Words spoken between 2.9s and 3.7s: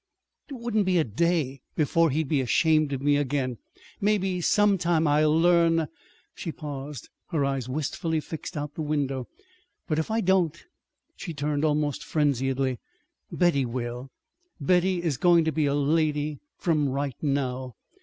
of me again.